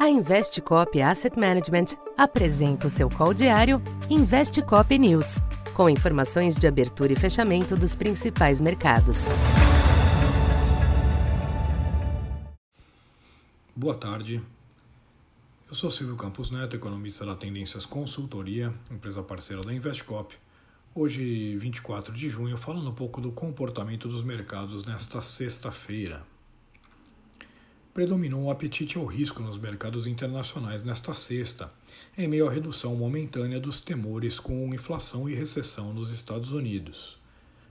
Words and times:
A 0.00 0.08
Investcop 0.08 0.98
Asset 1.02 1.38
Management 1.38 1.94
apresenta 2.16 2.86
o 2.86 2.90
seu 2.90 3.10
call 3.10 3.34
diário 3.34 3.82
Investcop 4.08 4.98
News, 4.98 5.42
com 5.74 5.90
informações 5.90 6.56
de 6.56 6.66
abertura 6.66 7.12
e 7.12 7.16
fechamento 7.16 7.76
dos 7.76 7.94
principais 7.94 8.62
mercados. 8.62 9.26
Boa 13.76 13.94
tarde. 13.94 14.42
Eu 15.68 15.74
sou 15.74 15.90
Silvio 15.90 16.16
Campos 16.16 16.50
Neto, 16.50 16.74
economista 16.74 17.26
da 17.26 17.36
Tendências 17.36 17.84
Consultoria, 17.84 18.72
empresa 18.90 19.22
parceira 19.22 19.62
da 19.62 19.74
Investcop. 19.74 20.34
Hoje, 20.94 21.54
24 21.58 22.14
de 22.14 22.30
junho, 22.30 22.56
falando 22.56 22.88
um 22.88 22.94
pouco 22.94 23.20
do 23.20 23.32
comportamento 23.32 24.08
dos 24.08 24.22
mercados 24.22 24.86
nesta 24.86 25.20
sexta-feira 25.20 26.24
predominou 27.92 28.44
o 28.44 28.50
apetite 28.50 28.96
ao 28.96 29.04
risco 29.04 29.42
nos 29.42 29.58
mercados 29.58 30.06
internacionais 30.06 30.84
nesta 30.84 31.12
sexta, 31.12 31.72
em 32.16 32.28
meio 32.28 32.48
à 32.48 32.52
redução 32.52 32.94
momentânea 32.94 33.58
dos 33.58 33.80
temores 33.80 34.38
com 34.38 34.72
inflação 34.74 35.28
e 35.28 35.34
recessão 35.34 35.92
nos 35.92 36.10
Estados 36.10 36.52
Unidos. 36.52 37.18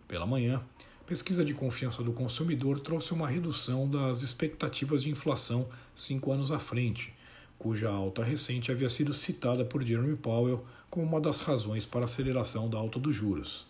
Pela 0.08 0.26
manhã, 0.26 0.62
pesquisa 1.06 1.44
de 1.44 1.54
confiança 1.54 2.04
do 2.04 2.12
consumidor 2.12 2.80
trouxe 2.82 3.14
uma 3.14 3.28
redução 3.28 3.90
das 3.90 4.22
expectativas 4.22 5.04
de 5.04 5.10
inflação 5.10 5.68
cinco 5.96 6.32
anos 6.32 6.52
à 6.52 6.60
frente, 6.60 7.14
cuja 7.58 7.90
alta 7.90 8.24
recente 8.24 8.72
havia 8.72 8.90
sido 8.90 9.14
citada 9.14 9.66
por 9.66 9.84
Jeremy 9.84 10.18
Powell 10.18 10.66
como 10.90 11.06
uma 11.06 11.22
das 11.22 11.42
razões 11.42 11.86
para 11.86 12.02
a 12.02 12.06
aceleração 12.06 12.70
da 12.70 12.78
alta 12.78 13.00
dos 13.00 13.16
juros. 13.16 13.68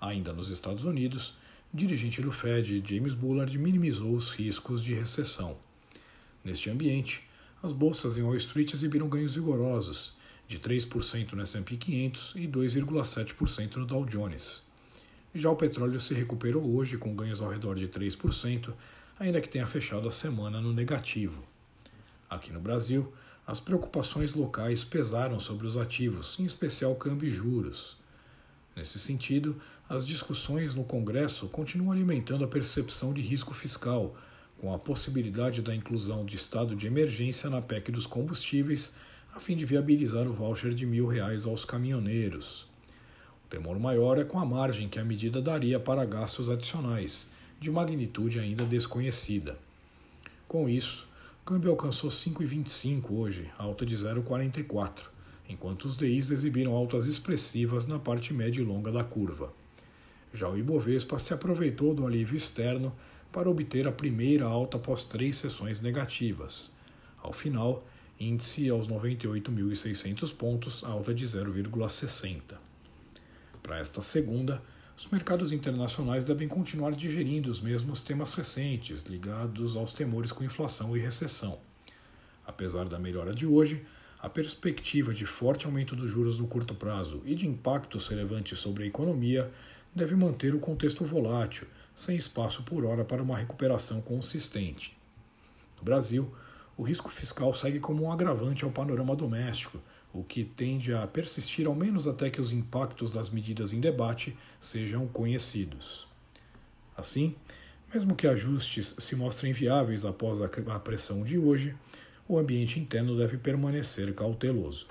Ainda 0.00 0.32
nos 0.32 0.50
Estados 0.50 0.84
Unidos, 0.84 1.38
dirigente 1.72 2.20
do 2.20 2.32
Fed, 2.32 2.82
James 2.86 3.14
Bullard, 3.14 3.56
minimizou 3.58 4.14
os 4.14 4.30
riscos 4.30 4.82
de 4.82 4.94
recessão. 4.94 5.56
Neste 6.46 6.70
ambiente, 6.70 7.24
as 7.60 7.72
bolsas 7.72 8.16
em 8.16 8.22
Wall 8.22 8.36
Street 8.36 8.72
exibiram 8.72 9.08
ganhos 9.08 9.34
vigorosos, 9.34 10.14
de 10.46 10.60
3% 10.60 11.32
no 11.32 11.42
S&P 11.42 11.76
500 11.76 12.34
e 12.36 12.46
2,7% 12.46 13.74
no 13.74 13.84
Dow 13.84 14.06
Jones. 14.06 14.62
Já 15.34 15.50
o 15.50 15.56
petróleo 15.56 15.98
se 15.98 16.14
recuperou 16.14 16.64
hoje 16.76 16.96
com 16.98 17.16
ganhos 17.16 17.40
ao 17.40 17.50
redor 17.50 17.74
de 17.74 17.88
3%, 17.88 18.72
ainda 19.18 19.40
que 19.40 19.48
tenha 19.48 19.66
fechado 19.66 20.06
a 20.06 20.12
semana 20.12 20.60
no 20.60 20.72
negativo. 20.72 21.42
Aqui 22.30 22.52
no 22.52 22.60
Brasil, 22.60 23.12
as 23.44 23.58
preocupações 23.58 24.32
locais 24.32 24.84
pesaram 24.84 25.40
sobre 25.40 25.66
os 25.66 25.76
ativos, 25.76 26.38
em 26.38 26.44
especial 26.44 26.94
câmbio 26.94 27.26
e 27.26 27.30
juros. 27.32 27.96
Nesse 28.76 29.00
sentido, 29.00 29.60
as 29.88 30.06
discussões 30.06 30.76
no 30.76 30.84
Congresso 30.84 31.48
continuam 31.48 31.90
alimentando 31.90 32.44
a 32.44 32.48
percepção 32.48 33.12
de 33.12 33.20
risco 33.20 33.52
fiscal, 33.52 34.16
com 34.58 34.72
a 34.72 34.78
possibilidade 34.78 35.60
da 35.60 35.74
inclusão 35.74 36.24
de 36.24 36.36
estado 36.36 36.74
de 36.74 36.86
emergência 36.86 37.50
na 37.50 37.60
PEC 37.60 37.92
dos 37.92 38.06
combustíveis, 38.06 38.96
a 39.34 39.40
fim 39.40 39.56
de 39.56 39.64
viabilizar 39.64 40.26
o 40.26 40.32
voucher 40.32 40.72
de 40.72 40.86
mil 40.86 41.06
reais 41.06 41.44
aos 41.44 41.64
caminhoneiros. 41.64 42.66
O 43.44 43.48
temor 43.48 43.78
maior 43.78 44.18
é 44.18 44.24
com 44.24 44.38
a 44.38 44.46
margem 44.46 44.88
que 44.88 44.98
a 44.98 45.04
medida 45.04 45.42
daria 45.42 45.78
para 45.78 46.04
gastos 46.04 46.48
adicionais, 46.48 47.30
de 47.60 47.70
magnitude 47.70 48.40
ainda 48.40 48.64
desconhecida. 48.64 49.58
Com 50.48 50.68
isso, 50.68 51.06
o 51.42 51.44
câmbio 51.44 51.70
alcançou 51.70 52.10
5,25 52.10 53.10
hoje, 53.10 53.50
alta 53.58 53.84
de 53.84 53.94
0,44, 53.94 55.02
enquanto 55.48 55.84
os 55.84 55.96
DIs 55.96 56.30
exibiram 56.30 56.72
altas 56.72 57.06
expressivas 57.06 57.86
na 57.86 57.98
parte 57.98 58.32
média 58.32 58.60
e 58.60 58.64
longa 58.64 58.90
da 58.90 59.04
curva. 59.04 59.52
Já 60.32 60.48
o 60.48 60.58
Ibovespa 60.58 61.18
se 61.18 61.32
aproveitou 61.32 61.94
do 61.94 62.06
alívio 62.06 62.36
externo 62.36 62.92
para 63.36 63.50
obter 63.50 63.86
a 63.86 63.92
primeira 63.92 64.46
alta 64.46 64.78
após 64.78 65.04
três 65.04 65.36
sessões 65.36 65.82
negativas. 65.82 66.72
Ao 67.22 67.34
final, 67.34 67.86
índice 68.18 68.70
aos 68.70 68.88
98.600 68.88 70.34
pontos, 70.34 70.82
alta 70.82 71.12
de 71.12 71.26
0,60. 71.26 72.54
Para 73.62 73.78
esta 73.78 74.00
segunda, 74.00 74.62
os 74.96 75.06
mercados 75.08 75.52
internacionais 75.52 76.24
devem 76.24 76.48
continuar 76.48 76.92
digerindo 76.92 77.50
os 77.50 77.60
mesmos 77.60 78.00
temas 78.00 78.32
recentes, 78.32 79.02
ligados 79.02 79.76
aos 79.76 79.92
temores 79.92 80.32
com 80.32 80.42
inflação 80.42 80.96
e 80.96 81.00
recessão. 81.00 81.58
Apesar 82.46 82.86
da 82.86 82.98
melhora 82.98 83.34
de 83.34 83.46
hoje, 83.46 83.84
a 84.18 84.30
perspectiva 84.30 85.12
de 85.12 85.26
forte 85.26 85.66
aumento 85.66 85.94
dos 85.94 86.10
juros 86.10 86.38
no 86.38 86.46
curto 86.46 86.74
prazo 86.74 87.20
e 87.26 87.34
de 87.34 87.46
impactos 87.46 88.08
relevantes 88.08 88.58
sobre 88.58 88.84
a 88.84 88.86
economia 88.86 89.52
deve 89.94 90.16
manter 90.16 90.54
o 90.54 90.58
contexto 90.58 91.04
volátil, 91.04 91.66
sem 91.96 92.16
espaço 92.16 92.62
por 92.62 92.84
hora 92.84 93.04
para 93.04 93.22
uma 93.22 93.38
recuperação 93.38 94.02
consistente. 94.02 94.96
No 95.78 95.82
Brasil, 95.84 96.30
o 96.76 96.82
risco 96.82 97.10
fiscal 97.10 97.54
segue 97.54 97.80
como 97.80 98.04
um 98.04 98.12
agravante 98.12 98.64
ao 98.64 98.70
panorama 98.70 99.16
doméstico, 99.16 99.80
o 100.12 100.22
que 100.22 100.44
tende 100.44 100.92
a 100.92 101.06
persistir 101.06 101.66
ao 101.66 101.74
menos 101.74 102.06
até 102.06 102.28
que 102.28 102.40
os 102.40 102.52
impactos 102.52 103.10
das 103.10 103.30
medidas 103.30 103.72
em 103.72 103.80
debate 103.80 104.36
sejam 104.60 105.08
conhecidos. 105.08 106.06
Assim, 106.96 107.34
mesmo 107.92 108.14
que 108.14 108.26
ajustes 108.26 108.94
se 108.98 109.16
mostrem 109.16 109.52
viáveis 109.52 110.04
após 110.04 110.38
a 110.40 110.78
pressão 110.78 111.22
de 111.22 111.38
hoje, 111.38 111.74
o 112.28 112.38
ambiente 112.38 112.78
interno 112.78 113.16
deve 113.16 113.38
permanecer 113.38 114.14
cauteloso. 114.14 114.88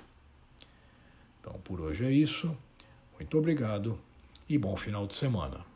Então, 1.40 1.54
por 1.62 1.80
hoje 1.80 2.04
é 2.04 2.10
isso. 2.10 2.56
Muito 3.14 3.38
obrigado 3.38 3.98
e 4.48 4.58
bom 4.58 4.76
final 4.76 5.06
de 5.06 5.14
semana. 5.14 5.75